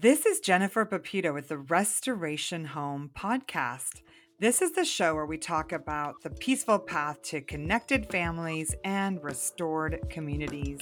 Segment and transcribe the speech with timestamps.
[0.00, 4.00] This is Jennifer Pepito with the Restoration Home podcast.
[4.38, 9.22] This is the show where we talk about the peaceful path to connected families and
[9.22, 10.78] restored communities.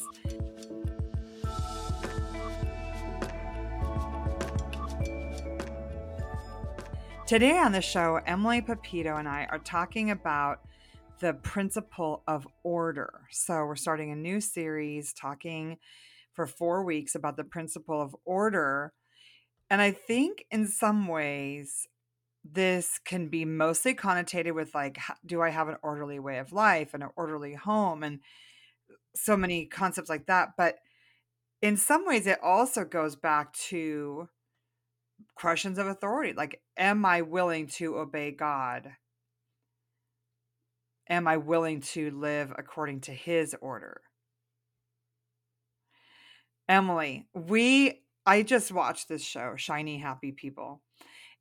[7.27, 10.61] Today on the show, Emelie Pepito and I are talking about
[11.19, 13.23] the principle of order.
[13.33, 15.79] So, we're starting a new series talking
[16.35, 18.93] for four weeks about the principle of order
[19.71, 21.87] and I think in some ways,
[22.45, 26.95] this can be mostly connotated with like, do I have an orderly way of life
[26.95, 28.21] and an orderly home and
[29.15, 30.51] so many concepts like that.
[30.57, 30.77] But
[31.61, 34.29] in some ways, it also goes back to
[35.35, 38.93] questions of authority like, am I willing to obey God?
[41.09, 44.03] Am I willing to live according to his order?
[46.69, 50.83] Emelie, we I just watched this show, Shiny Happy People,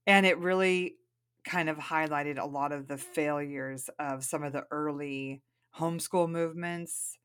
[0.05, 0.95] and it really
[1.43, 5.41] kind of highlighted a lot of the failures of some of the early
[5.77, 7.17] homeschool movements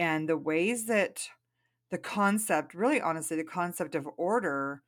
[0.00, 1.28] and the ways that
[1.92, 4.82] the concept, really honestly, the concept of order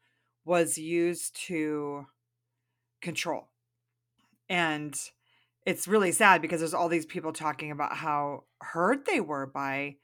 [0.45, 2.07] was used to
[3.01, 3.51] control.
[4.49, 5.01] And
[5.65, 9.99] it's really sad because there's all these people talking about how hurt they were by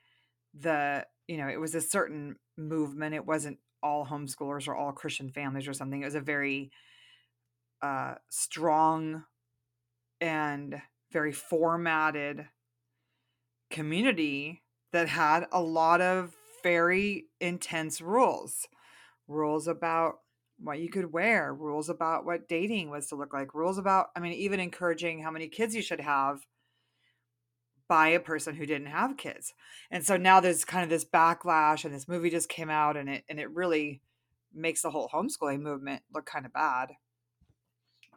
[0.55, 3.13] the, you know, it was a certain movement.
[3.13, 6.03] It wasn't all homeschoolers or all Christian families or something.
[6.03, 6.71] It was a very
[7.81, 9.25] uh, strong
[10.21, 10.81] and
[11.13, 12.49] very formatted
[13.71, 18.67] community that had a lot of very intense rules
[19.29, 20.21] rules about
[20.59, 24.21] what you could wear rules about what dating was to look like rules about i
[24.21, 26.47] mean even encouraging how many kids you should have
[27.89, 29.55] by a person who didn't have kids.
[29.91, 33.09] And so now there's kind of this backlash and this movie just came out and
[33.09, 34.01] it and it really
[34.55, 36.93] makes the whole homeschooling movement look kind of bad.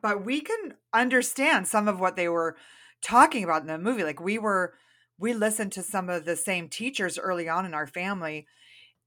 [0.02, 2.56] But we can understand some of what they were
[3.02, 4.04] talking about in the movie.
[4.04, 4.74] Like we were
[5.18, 8.48] we listened to some of the same teachers early on in our family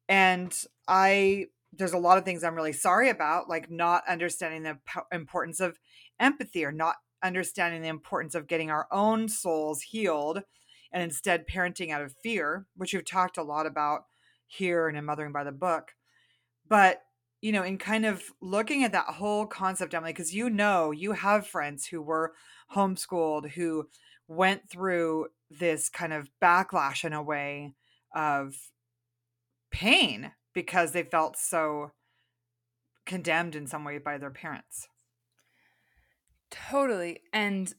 [0.09, 0.55] and
[0.87, 4.79] I there's a lot of things I'm really sorry about like not understanding the
[5.11, 5.79] importance of
[6.21, 10.43] empathy or not understanding the importance of getting our own souls healed
[10.93, 14.03] and instead parenting out of fear, which we've talked a lot about
[14.47, 15.93] here and in Mothering by the Book.
[16.69, 17.03] But,
[17.41, 21.13] you know, in kind of looking at that whole concept, Emelie, because you know, you
[21.13, 22.35] have friends who were
[22.75, 23.89] homeschooled who
[24.29, 27.75] went through this kind of backlash in a way
[28.15, 28.55] of
[29.71, 31.93] pain because they felt so
[33.07, 34.89] condemned in some way by their parents.
[36.53, 37.21] Totally.
[37.33, 37.73] And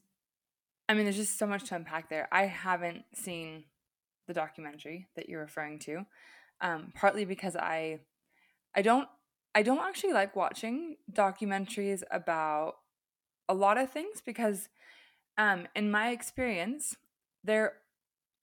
[0.88, 2.28] I mean, there's just so much to unpack there.
[2.30, 3.64] I haven't seen
[4.26, 6.04] the documentary that you're referring to,
[6.60, 8.00] um, partly because I,
[8.74, 9.08] I don't,
[9.54, 12.74] I don't actually like watching documentaries about
[13.48, 14.68] a lot of things because,
[15.38, 16.96] um, in my experience,
[17.44, 17.74] they're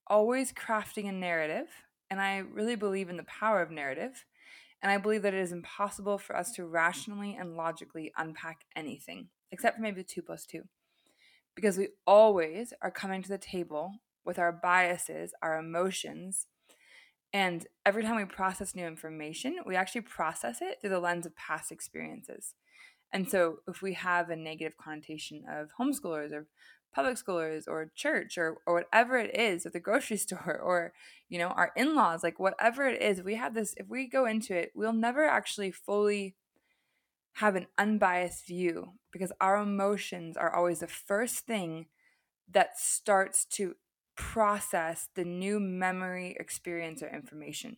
[0.08, 1.68] always crafting a narrative,
[2.10, 4.26] and I really believe in the power of narrative.
[4.82, 9.30] And I believe that it is impossible for us to rationally and logically unpack anything
[9.52, 10.64] except for maybe the two plus two.
[11.56, 16.48] Because we always are coming to the table with our biases, our emotions,
[17.34, 21.36] and every time we process new information, we actually process it through the lens of
[21.36, 22.56] past experiences.
[23.14, 26.48] And so, if we have a negative connotation of homeschoolers or
[26.94, 30.94] public schoolers or church or, or whatever it is at the grocery store or
[31.30, 34.54] you know our in-laws like whatever it is we have this if we go into
[34.54, 36.36] it we'll never actually fully
[37.36, 41.88] have an unbiased view because our emotions are always the first thing
[42.52, 43.76] that starts to
[44.16, 47.78] process the new memory, experience, or information.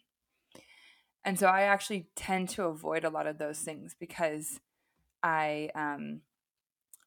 [1.23, 4.59] And so I actually tend to avoid a lot of those things because
[5.21, 6.21] I um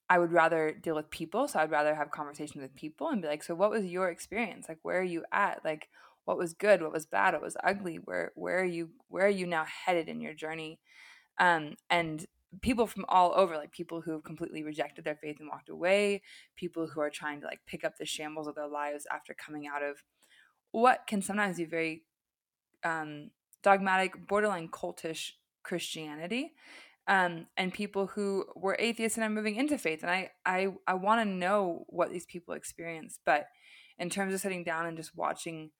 [0.08, 1.48] I would rather deal with people.
[1.48, 4.66] So I'd rather have conversations with people and be like, so what was your experience?
[4.68, 5.64] Like where are you at?
[5.64, 5.88] Like
[6.24, 7.96] what was good, what was bad, what was ugly?
[7.96, 10.78] Where where are you where are you now headed in your journey?
[11.38, 12.26] Um and
[12.62, 16.22] people from all over like people who have completely rejected their faith and walked away
[16.56, 19.66] people who are trying to like pick up the shambles of their lives after coming
[19.66, 20.02] out of
[20.72, 22.02] what can sometimes be very
[22.84, 23.30] um,
[23.62, 25.32] dogmatic borderline cultish
[25.62, 26.52] christianity
[27.08, 30.94] um, and people who were atheists and are moving into faith and i i, I
[30.94, 33.46] want to know what these people experience but
[33.98, 35.70] in terms of sitting down and just watching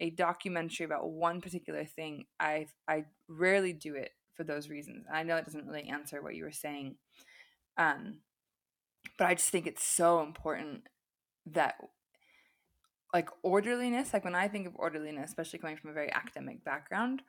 [0.00, 4.10] a documentary about one particular thing i i rarely do it
[4.42, 5.06] for those reasons.
[5.12, 6.96] I know it doesn't really answer what you were saying.
[7.76, 8.18] Um,
[9.18, 10.82] but I just think it's so important
[11.46, 11.76] that
[13.12, 17.22] like orderliness, like when I think of orderliness, especially coming from a very academic background,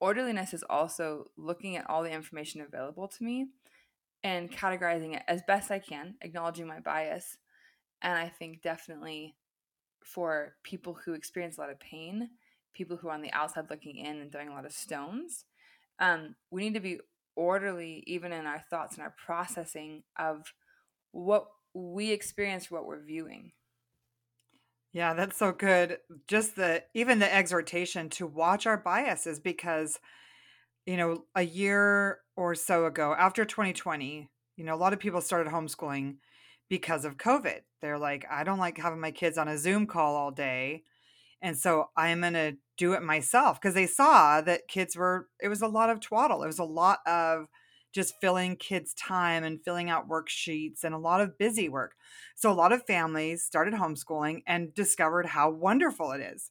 [0.00, 3.48] orderliness is also looking at all the information available to me
[4.22, 7.36] and categorizing it as best I can, acknowledging my bias.
[8.02, 9.36] And I think definitely
[10.04, 12.30] for people who experience a lot of pain,
[12.72, 15.44] people who are on the outside looking in and throwing a lot of stones,
[15.98, 17.00] um, we need to be
[17.34, 20.52] orderly even in our thoughts and our processing of
[21.12, 23.52] what we experience, what we're viewing.
[24.92, 25.98] Yeah, that's so good.
[26.26, 30.00] Just the even the exhortation to watch our biases because,
[30.86, 35.20] you know, a year or so ago, after 2020, you know, a lot of people
[35.20, 36.16] started homeschooling
[36.70, 37.60] because of COVID.
[37.82, 40.84] They're like, I don't like having my kids on a Zoom call all day.
[41.42, 45.48] And so I'm going to do it myself because they saw that kids were, it
[45.48, 46.42] was a lot of twaddle.
[46.42, 47.46] It was a lot of
[47.92, 51.94] just filling kids' time and filling out worksheets and a lot of busy work.
[52.34, 56.50] So a lot of families started homeschooling and discovered how wonderful it is.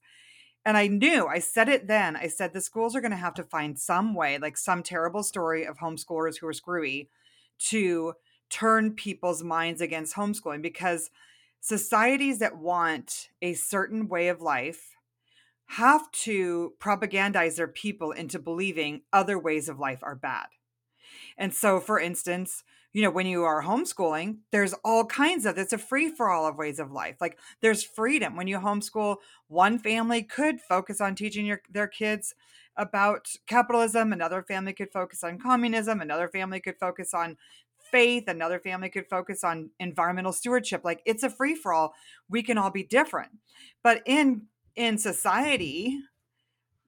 [0.66, 2.16] And I knew, I said it then.
[2.16, 5.22] I said the schools are going to have to find some way, like some terrible
[5.22, 7.10] story of homeschoolers who are screwy,
[7.70, 8.14] to
[8.50, 11.12] turn people's minds against homeschooling because
[11.66, 14.92] societies that want a certain way of life
[15.66, 20.46] have to propagandize their people into believing other ways of life are bad.
[21.40, 22.64] And so, for instance,
[22.94, 26.46] you know, when you are homeschooling, there's all kinds of it's a free for all
[26.46, 27.16] of ways of life.
[27.20, 28.36] Like there's freedom.
[28.36, 29.18] When you homeschool,
[29.48, 32.36] one family could focus on teaching your their kids
[32.78, 37.38] about capitalism, another family could focus on communism, another family could focus on
[37.96, 40.82] faith, another family could focus on environmental stewardship.
[40.84, 41.94] Like it's a free for all.
[42.28, 43.32] We can all be different.
[43.82, 45.98] But in in society,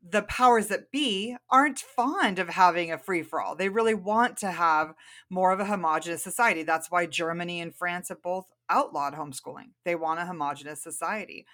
[0.06, 3.56] the powers that be aren't fond of having a free for all.
[3.56, 4.94] They really want to have
[5.30, 6.64] more of a homogenous society.
[6.64, 9.72] That's why Germany and France have both outlawed homeschooling.
[9.86, 11.46] They want a homogenous society.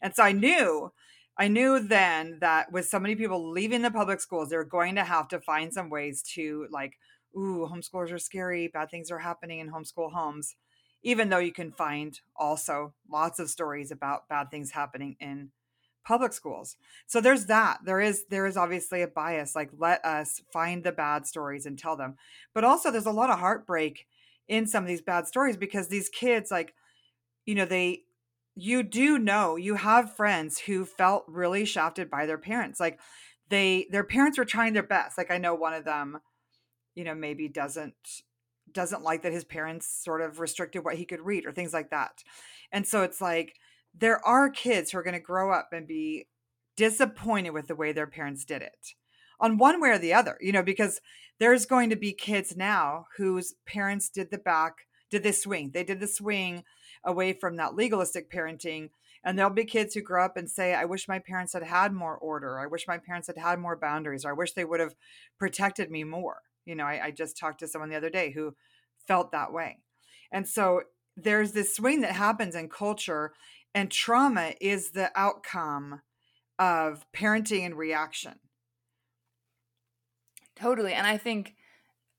[0.00, 0.90] And so I knew
[1.36, 5.04] I knew then that with so many people leaving the public schools, they're going to
[5.04, 6.94] have to find some ways to like,
[7.36, 10.54] ooh, homeschoolers are scary, bad things are happening in homeschool homes,
[11.02, 15.50] even though you can find also lots of stories about bad things happening in
[16.04, 16.76] public schools.
[17.06, 17.78] So there's that.
[17.84, 21.78] There is there is obviously a bias like let us find the bad stories and
[21.78, 22.16] tell them.
[22.54, 24.06] But also there's a lot of heartbreak
[24.48, 26.74] in some of these bad stories because these kids like
[27.46, 28.02] you know they
[28.54, 32.80] you do know you have friends who felt really shafted by their parents.
[32.80, 33.00] Like
[33.48, 35.16] they their parents were trying their best.
[35.16, 36.18] Like I know one of them
[36.94, 37.94] you know maybe doesn't
[38.72, 41.90] doesn't like that his parents sort of restricted what he could read or things like
[41.90, 42.22] that.
[42.70, 43.54] And so it's like
[43.94, 46.26] there are kids who are going to grow up and be
[46.76, 48.94] disappointed with the way their parents did it
[49.40, 51.00] on one way or the other, you know, because
[51.38, 55.72] there's going to be kids now whose parents did the back, did the swing.
[55.74, 56.62] They did the swing
[57.04, 58.90] away from that legalistic parenting.
[59.24, 61.92] And there'll be kids who grow up and say, I wish my parents had had
[61.92, 62.58] more order.
[62.58, 64.94] I wish my parents had had more boundaries, or I wish they would have
[65.38, 66.42] protected me more.
[66.64, 68.54] You know, I, I just talked to someone the other day who
[69.06, 69.78] felt that way.
[70.30, 70.82] And so
[71.16, 73.32] there's this swing that happens in culture
[73.74, 76.00] and trauma is the outcome
[76.58, 78.34] of parenting and reaction
[80.56, 81.54] totally and i think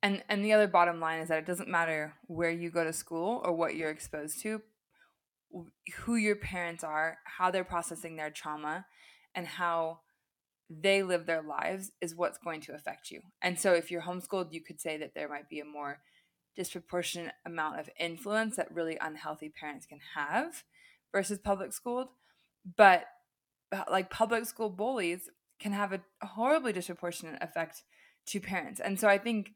[0.01, 2.93] and and the other bottom line is that it doesn't matter where you go to
[2.93, 4.61] school or what you're exposed to
[5.97, 8.85] who your parents are how they're processing their trauma
[9.35, 9.99] and how
[10.81, 14.51] they live their lives is what's going to affect you and so if you're homeschooled
[14.53, 15.99] you could say that there might be a more
[16.55, 20.63] disproportionate amount of influence that really unhealthy parents can have
[21.11, 22.09] versus public schooled.
[22.77, 23.05] But
[23.71, 27.83] uh, like public school bullies can have a horribly disproportionate effect
[28.27, 28.79] to parents.
[28.79, 29.51] And so I think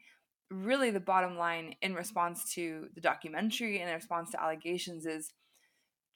[0.50, 5.34] really the bottom line in response to the documentary and in response to allegations is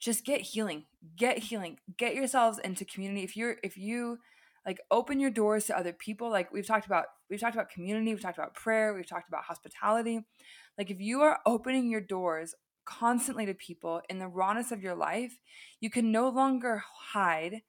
[0.00, 0.84] just get healing.
[1.16, 1.78] Get healing.
[1.96, 3.22] Get yourselves into community.
[3.22, 4.18] If you're if you
[4.66, 8.12] like open your doors to other people, like we've talked about we've talked about community,
[8.12, 10.20] we've talked about prayer, we've talked about hospitality.
[10.78, 12.54] Like if you are opening your doors
[12.84, 15.38] constantly to people in the rawness of your life,
[15.80, 17.62] you can no longer hide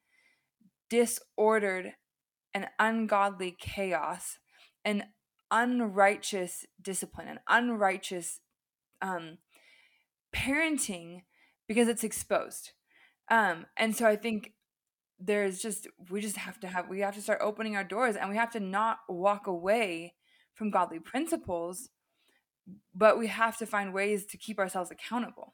[0.90, 1.94] disordered
[2.54, 4.38] and ungodly chaos
[4.86, 5.04] and
[5.50, 8.40] unrighteous discipline and unrighteous
[9.02, 9.38] um,
[10.36, 11.22] parenting
[11.68, 12.72] because it's exposed.
[13.30, 14.54] Um, and so I think
[15.26, 18.30] there's just we just have to have we have to start opening our doors and
[18.30, 20.14] we have to not walk away
[20.54, 21.90] from godly principles
[22.96, 25.54] but we have to find ways to keep ourselves accountable.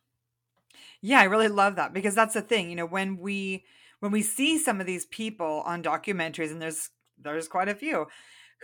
[1.02, 3.66] Yeah, I really love that because that's the thing, you know, when we
[4.00, 8.08] when we see some of these people on documentaries and there's there's quite a few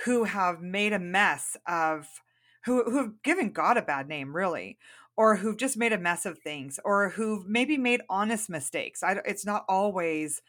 [0.05, 2.21] who have made a mess of
[2.65, 4.77] who who've given God a bad name really
[5.17, 9.01] or who've just made a mess of things or who've maybe made honest mistakes.
[9.01, 10.41] I, it's not always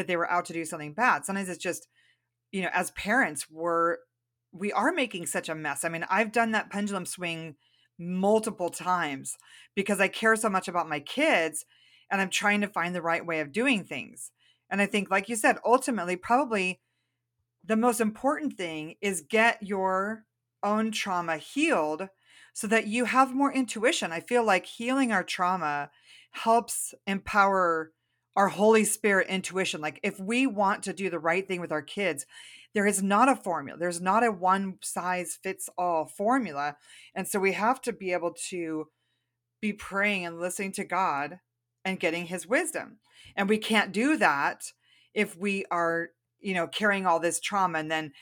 [0.00, 1.24] that they were out to do something bad.
[1.24, 1.88] Sometimes it's just
[2.52, 3.98] you know, as parents, we're
[4.52, 5.84] we are making such a mess.
[5.84, 7.54] I mean, I've done that pendulum swing
[7.98, 9.36] multiple times
[9.76, 11.64] because I care so much about my kids
[12.10, 14.32] and I'm trying to find the right way of doing things.
[14.68, 16.80] And I think like you said, ultimately probably
[17.64, 20.24] the most important thing is get your
[20.62, 22.08] own trauma healed
[22.52, 24.10] so that you have more intuition.
[24.12, 25.90] I feel like healing our trauma
[26.32, 27.92] helps empower
[28.36, 29.80] our Holy Spirit intuition.
[29.80, 32.26] Like if we want to do the right thing with our kids,
[32.74, 33.78] there is not a formula.
[33.78, 36.76] There's not a one size fits all formula.
[37.14, 38.86] And so we have to be able to
[39.60, 41.40] be praying and listening to God
[41.84, 42.98] and getting his wisdom.
[43.36, 44.72] And we can't do that
[45.12, 48.12] if we are, you know, carrying all this trauma and then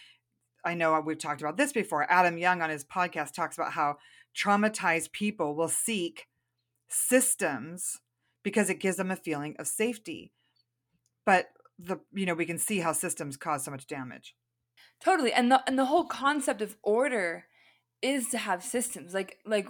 [0.64, 2.10] I know uh, we've talked about this before.
[2.10, 3.96] Adam Young on his podcast talks about how
[4.36, 6.26] traumatized people will seek
[6.88, 7.98] systems
[8.48, 10.32] because it gives them a feeling of safety.
[11.26, 14.34] But the you know, we can see how systems cause so much damage.
[15.04, 15.34] Totally.
[15.34, 17.44] And the and the whole concept of order
[18.00, 19.12] is to have systems.
[19.12, 19.68] Like like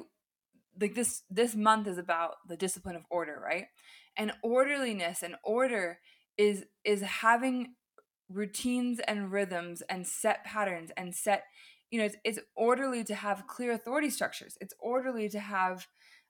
[0.80, 3.64] like this this month is about the discipline of order, right?
[4.16, 5.99] And orderliness and order
[6.37, 7.75] is is having
[8.30, 11.47] routines and rhythms and set patterns and set
[11.90, 15.87] you know it's, it's orderly to have clear authority structures it's orderly to have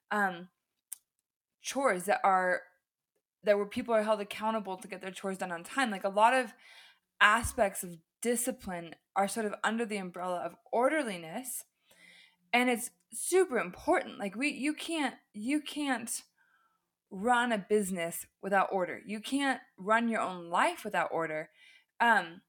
[0.09, 0.47] um
[1.61, 2.61] chores that are
[3.43, 6.09] that where people are held accountable to get their chores done on time like a
[6.09, 6.53] lot of
[7.21, 11.63] aspects of discipline are sort of under the umbrella of orderliness
[12.53, 16.23] and it's super important like we you can't you can't
[17.11, 19.01] run a business without order.
[19.03, 21.49] You can't run your own life without order.
[21.99, 22.41] Um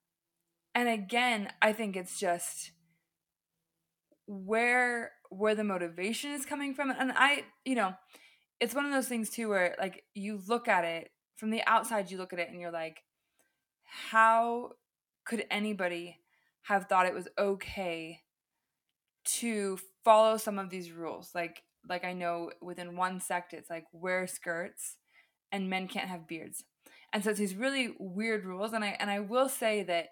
[0.75, 2.73] and again i think it's just
[4.27, 7.95] where where the motivation is coming from and i you know
[8.61, 12.11] it's one of those things too where like you look at it from the outside
[12.11, 13.03] you look at it and you're like
[14.11, 14.71] how
[15.25, 16.19] could anybody
[16.63, 18.21] have thought it was okay
[19.25, 21.31] to follow some of these rules?
[21.35, 24.97] Like like i know within one sect it's like wear skirts
[25.51, 26.65] and men can't have beards.
[27.13, 30.11] And so it's these really weird rules and i and i will say that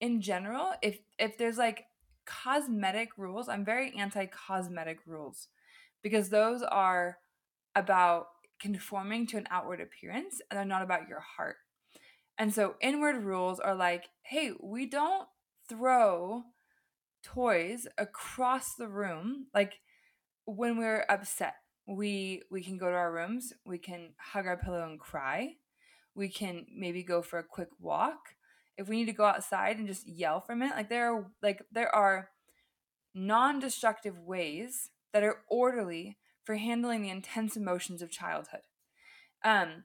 [0.00, 1.86] in general if if there's like
[2.26, 5.48] cosmetic rules i'm very anti cosmetic rules
[6.02, 7.18] because those are
[7.74, 8.26] about
[8.60, 11.56] conforming to an outward appearance and they're not about your heart.
[12.36, 15.28] And so inward rules are like, hey, we don't
[15.68, 16.44] throw
[17.22, 19.80] toys across the room like
[20.44, 21.54] when we're upset.
[21.86, 25.54] We we can go to our rooms, we can hug our pillow and cry.
[26.14, 28.18] We can maybe go for a quick walk.
[28.76, 31.26] If we need to go outside and just yell for a minute, like there are
[31.42, 32.28] like there are
[33.14, 38.62] non-destructive ways that are orderly for handling the intense emotions of childhood.
[39.44, 39.84] Um,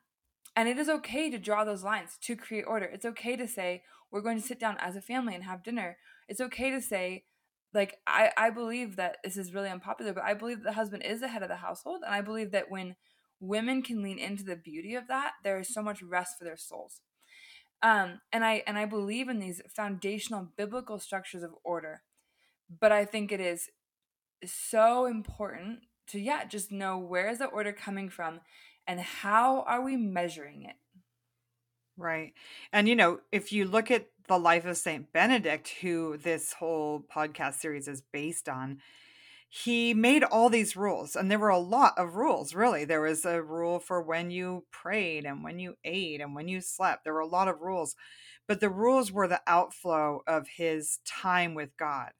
[0.55, 2.85] and it is okay to draw those lines to create order.
[2.85, 5.97] It's okay to say, we're going to sit down as a family and have dinner.
[6.29, 7.25] It's okay to say,
[7.73, 11.03] like, I, I believe that this is really unpopular, but I believe that the husband
[11.03, 11.99] is the head of the household.
[12.05, 12.95] And I believe that when
[13.41, 16.55] women can lean into the beauty of that, there is so much rest for their
[16.55, 17.01] souls.
[17.81, 22.03] Um, and I and I believe in these foundational biblical structures of order.
[22.69, 23.67] But I think it is
[24.45, 28.41] so important to yeah just know where is the order coming from
[28.87, 30.75] and how are we measuring it?
[31.97, 32.33] Right
[32.71, 37.05] and you know if you look at the life of saint benedict who this whole
[37.13, 38.79] podcast series is based on
[39.49, 42.85] he made all these rules and there were a lot of rules really.
[42.85, 46.59] There was a rule for when you prayed and when you ate and when you
[46.61, 47.03] slept.
[47.03, 47.95] There were a lot of rules
[48.47, 52.11] but the rules were the outflow of his time with god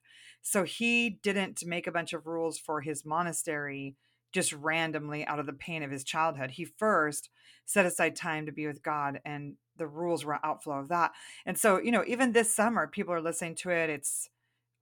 [0.46, 3.96] so he didn't make a bunch of rules for his monastery
[4.30, 6.50] just randomly out of the pain of his childhood.
[6.50, 7.30] He first
[7.64, 11.12] set aside time to be with God and the rules were outflow of that.
[11.46, 13.88] And so, you know, even this summer, people are listening to it.
[13.88, 14.28] It's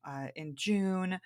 [0.04, 1.21] uh, in June,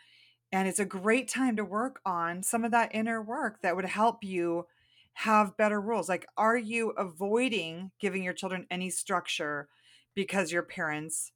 [0.52, 3.86] and it's a great time to work on some of that inner work that would
[3.86, 4.66] help you
[5.14, 6.10] have better rules.
[6.10, 9.68] Like, are you avoiding giving your children any structure
[10.14, 11.32] because your parents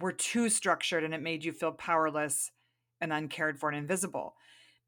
[0.00, 2.50] were too structured and it made you feel powerless
[3.00, 4.34] and uncared for and invisible.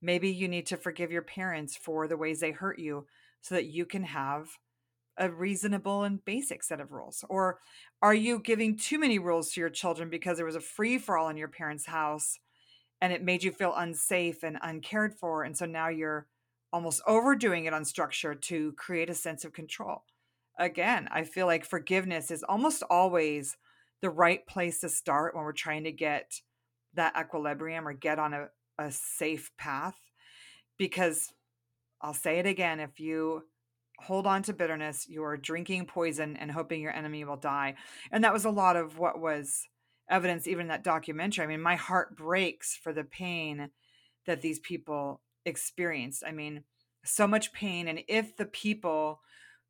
[0.03, 3.07] Maybe you need to forgive your parents for the ways they hurt you
[3.41, 4.49] so that you can have
[5.19, 7.25] a reasonable and basic set of rules.
[7.29, 7.61] Or
[8.03, 11.17] are you giving too many rules to your children because there was a free for
[11.17, 12.39] all in your parents' house
[13.01, 15.43] and it made you feel unsafe and uncared for?
[15.45, 16.27] And so now you're
[16.73, 20.03] almost overdoing it on structure to create a sense of control.
[20.59, 23.57] Again, I feel like forgiveness is almost always
[24.07, 26.41] the right place to start when we're trying to get
[26.95, 28.47] that equilibrium or get on a,
[28.79, 29.97] a safe path.
[30.79, 31.33] Because
[32.01, 33.43] I'll say it again if you
[33.99, 37.75] hold on to bitterness, you are drinking poison and hoping your enemy will die.
[38.13, 39.67] And that was a lot of what was
[40.09, 41.43] evidence even in that documentary.
[41.43, 43.71] I mean, my heart breaks for the pain
[44.29, 46.23] that these people experienced.
[46.25, 46.63] I mean,
[47.05, 47.89] so much pain.
[47.89, 49.21] And if the people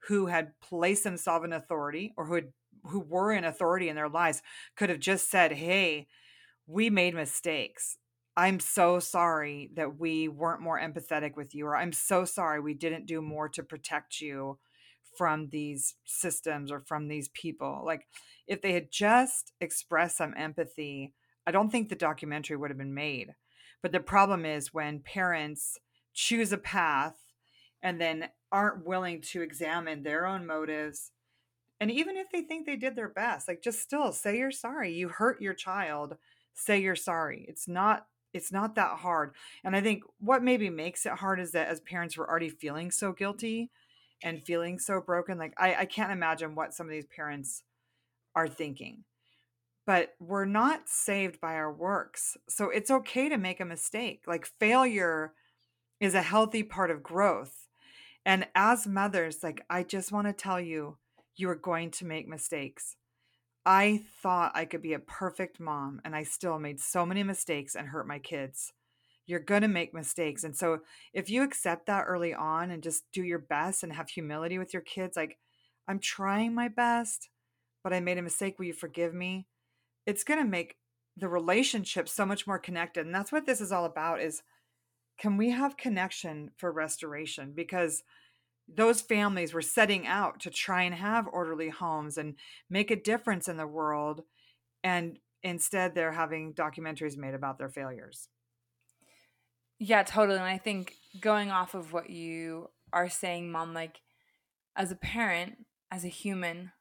[0.09, 2.53] who had placed themselves in authority or who had,
[2.89, 4.43] who were in authority in their lives
[4.77, 6.09] could have just said, "Hey,
[6.67, 7.99] we made mistakes.
[8.37, 12.75] I'm so sorry that we weren't more empathetic with you, or I'm so sorry we
[12.75, 14.59] didn't do more to protect you
[15.17, 17.83] from these systems or from these people.
[17.85, 18.07] Like,
[18.47, 21.15] if they had just expressed some empathy,
[21.47, 23.35] I don't think the documentary would have been made.
[23.83, 25.79] But the problem is when parents
[26.13, 27.17] choose a path
[27.83, 31.13] and then aren't willing to examine their own motives.
[31.81, 34.93] And even if they think they did their best, like just still say you're sorry.
[34.93, 36.17] You hurt your child,
[36.55, 37.45] say you're sorry.
[37.49, 39.35] It's not it's not that hard.
[39.65, 42.91] And I think what maybe makes it hard is that as parents we're already feeling
[42.91, 43.71] so guilty
[44.23, 45.39] and feeling so broken.
[45.39, 47.63] Like I, I can't imagine what some of these parents
[48.35, 49.05] are thinking.
[49.87, 52.37] But we're not saved by our works.
[52.49, 54.23] So it's okay to make a mistake.
[54.27, 55.33] Like failure
[56.01, 57.69] is a healthy part of growth.
[58.25, 60.97] And as mothers, like I just want to tell you,
[61.37, 62.97] you are going to make mistakes.
[63.65, 67.75] I thought I could be a perfect mom, and I still made so many mistakes
[67.75, 68.73] and hurt my kids.
[69.27, 70.45] You're going to make mistakes.
[70.45, 70.81] And so,
[71.13, 74.73] if you accept that early on and just do your best and have humility with
[74.73, 75.37] your kids, like,
[75.89, 77.29] I'm trying my best,
[77.83, 78.59] but I made a mistake.
[78.59, 79.47] Will you forgive me?
[80.07, 80.77] It's going to make
[81.17, 83.07] the relationship so much more connected.
[83.07, 84.43] And that's what this is all about is
[85.19, 87.53] can we have connection for restoration?
[87.55, 88.03] Because
[88.69, 92.35] those families were setting out to try and have orderly homes and
[92.69, 94.23] make a difference in the world
[94.83, 98.29] and instead they're having documentaries made about their failures.
[99.79, 104.01] Yeah totally and i think going off of what you are saying mom like
[104.75, 106.73] as a parent as a human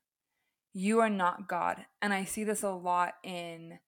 [0.74, 3.80] you are not god and i see this a lot in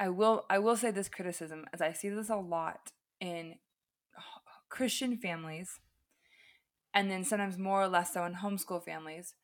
[0.00, 3.54] i will i will say this criticism as i see this a lot in
[4.68, 5.78] christian families
[6.94, 9.34] and then sometimes more or less so in homeschool families,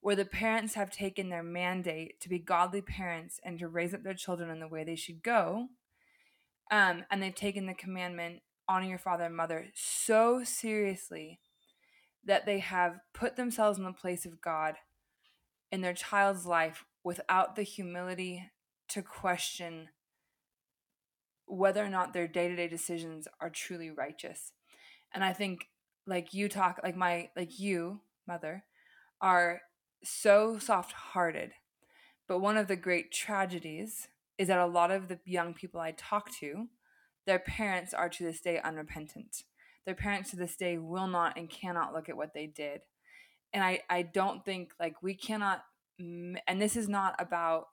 [0.00, 4.02] where the parents have taken their mandate to be godly parents and to raise up
[4.02, 5.68] their children in the way they should go.
[6.70, 11.40] Um, and they've taken the commandment, honor your father and mother, so seriously
[12.24, 14.74] that they have put themselves in the place of God
[15.70, 18.50] in their child's life without the humility
[18.88, 19.88] to question
[21.46, 24.52] whether or not their day to day decisions are truly righteous.
[25.14, 25.68] And I think
[26.06, 28.64] like you talk like my like you mother
[29.20, 29.62] are
[30.02, 31.52] so soft-hearted.
[32.28, 35.92] But one of the great tragedies is that a lot of the young people i
[35.92, 36.68] talk to
[37.26, 39.42] their parents are to this day unrepentant.
[39.84, 42.82] Their parents to this day will not and cannot look at what they did.
[43.52, 45.64] And i i don't think like we cannot
[45.98, 47.68] and this is not about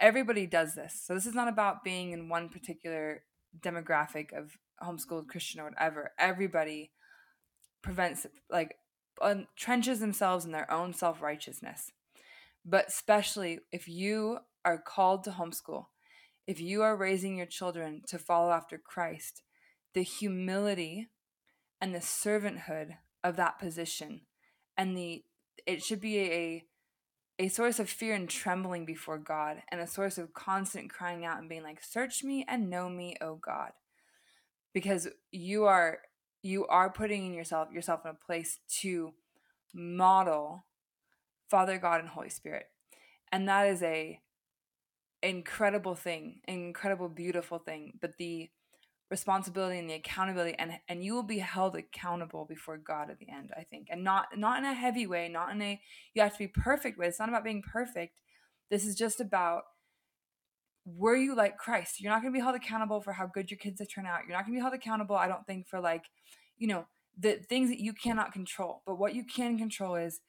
[0.00, 1.00] everybody does this.
[1.04, 3.22] So this is not about being in one particular
[3.60, 6.12] demographic of homeschooled christian or whatever.
[6.18, 6.90] Everybody
[7.82, 8.76] prevents like
[9.20, 11.92] entrenches themselves in their own self-righteousness.
[12.64, 15.86] But especially if you are called to homeschool
[16.46, 19.42] if you are raising your children to follow after christ
[19.94, 21.08] the humility
[21.80, 24.22] and the servanthood of that position
[24.76, 25.24] and the
[25.66, 26.64] it should be a
[27.38, 31.38] a source of fear and trembling before God and a source of constant crying out
[31.38, 33.72] and being like search me and know me o God.
[34.72, 35.98] Because you are
[36.42, 39.14] you are putting in yourself yourself in a place to
[39.72, 40.64] model
[41.48, 42.66] Father God and Holy Spirit.
[43.30, 44.20] And that is a
[45.22, 48.50] incredible thing, incredible beautiful thing, but the
[49.10, 53.28] responsibility and the accountability and and you will be held accountable before God at the
[53.28, 53.88] end, I think.
[53.90, 55.80] And not not in a heavy way, not in a
[56.14, 57.06] you have to be perfect way.
[57.06, 58.14] It's not about being perfect.
[58.70, 59.64] This is just about
[60.84, 62.00] were you like Christ?
[62.00, 64.20] You're not going to be held accountable for how good your kids have turned out.
[64.26, 66.04] You're not going to be held accountable, I don't think, for like,
[66.58, 66.86] you know,
[67.18, 68.82] the things that you cannot control.
[68.86, 70.20] But what you can control is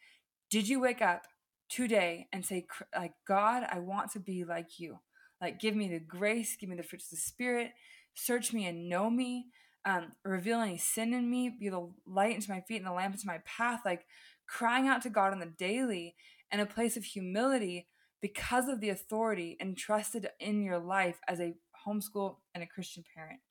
[0.50, 1.24] did you wake up
[1.70, 5.00] today and say, like, God, I want to be like you?
[5.42, 7.72] Like, give me the grace, give me the fruits of the Spirit,
[8.14, 9.48] search me and know me,
[9.86, 13.16] um, reveal any sin in me, be the light into my feet and the lamp
[13.16, 13.82] into my path.
[13.84, 14.06] Like,
[14.48, 16.16] crying out to God on the daily
[16.52, 17.88] in a place of humility
[18.24, 21.56] because of the authority entrusted in your life as a
[21.86, 23.42] homeschool and a Christian parent.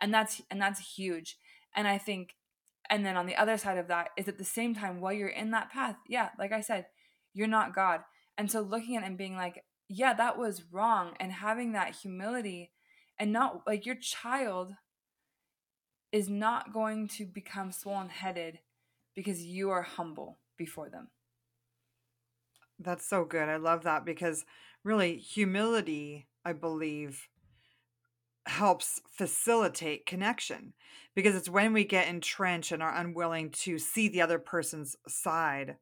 [0.00, 1.36] And that's and that's huge.
[1.76, 2.34] And I think
[2.88, 5.28] and then on the other side of that is at the same time while you're
[5.28, 6.86] in that path, yeah, like I said,
[7.34, 8.00] you're not God.
[8.38, 11.96] And so looking at it and being like, yeah, that was wrong and having that
[11.96, 12.70] humility
[13.18, 14.72] and not like your child
[16.12, 18.60] is not going to become swollen headed
[19.14, 21.08] because you are humble before them.
[22.78, 23.48] That's so good.
[23.48, 24.44] I love that because
[24.84, 27.28] really humility, I believe,
[28.46, 30.72] helps facilitate connection
[31.14, 35.68] because it's when we get entrenched and are unwilling to see the other person's side.
[35.68, 35.74] You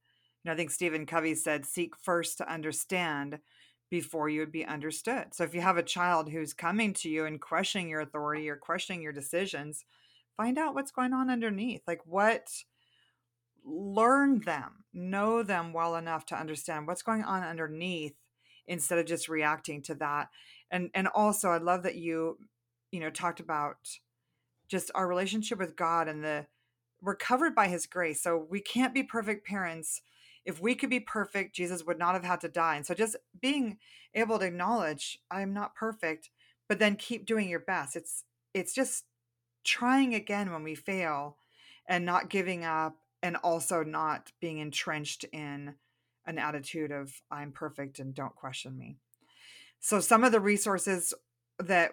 [0.49, 3.39] know, I think Stephen Covey said, seek first to understand
[3.89, 5.27] before you would be understood.
[5.33, 8.57] So if you have a child who's coming to you and questioning your authority or
[8.57, 9.85] questioning your decisions,
[10.37, 11.83] find out what's going on underneath.
[11.87, 12.49] Like what
[13.67, 18.15] learn them, know them well enough to understand what's going on underneath
[18.67, 20.29] instead of just reacting to that.
[20.71, 22.39] And and also I love that you
[22.91, 23.77] you know talked about
[24.69, 26.47] just our relationship with God and the
[27.03, 28.23] we're covered by his grace.
[28.23, 30.01] So we can't be perfect parents.
[30.45, 32.77] If we could be perfect, Jesus would not have had to die.
[32.77, 33.79] And so just being
[34.15, 36.31] able to acknowledge I'm not perfect,
[36.69, 37.97] but then keep doing your best.
[37.97, 38.25] It's
[38.55, 39.05] it's just
[39.65, 41.37] trying again when we fail
[41.89, 45.75] and not giving up and also not being entrenched in
[46.27, 48.97] an attitude of I'm perfect and don't question me.
[49.81, 51.15] So some of the resources
[51.59, 51.93] that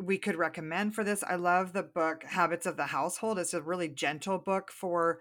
[0.00, 1.22] we could recommend for this.
[1.22, 3.38] I love the book Habits of the Household.
[3.38, 5.20] It's a really gentle book for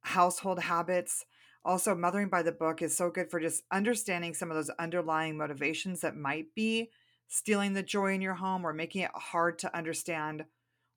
[0.00, 1.24] household habits.
[1.64, 5.36] Also, Mothering by the Book is so good for just understanding some of those underlying
[5.36, 6.90] motivations that might be
[7.28, 10.44] stealing the joy in your home or making it hard to understand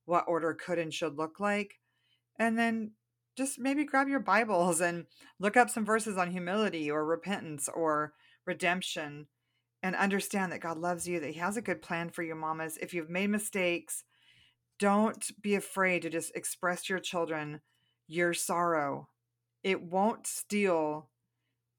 [0.05, 1.79] what order could and should look like.
[2.37, 2.91] And then
[3.39, 5.05] just maybe grab your Bibles and
[5.39, 8.11] look up some verses on humility or repentance or
[8.45, 9.27] redemption
[9.81, 12.77] and understand that God loves you, that He has a good plan for you, mamas.
[12.81, 14.03] If you've made mistakes,
[14.77, 17.61] don't be afraid to just express to your children
[18.09, 19.07] your sorrow.
[19.63, 21.09] It won't steal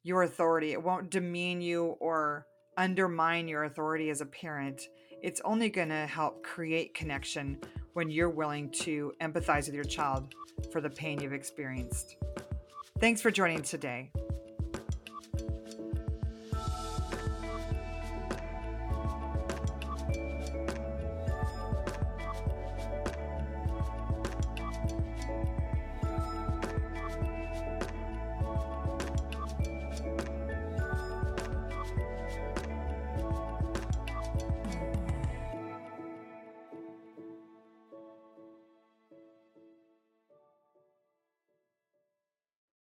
[0.03, 2.47] your authority, it won't demean you or
[2.79, 4.81] undermine your authority as a parent.
[5.23, 7.59] It's only going to help create connection
[7.95, 10.35] when you're willing to empathize with your child
[10.73, 12.17] for the pain you've experienced.
[12.99, 14.11] Thanks for joining today.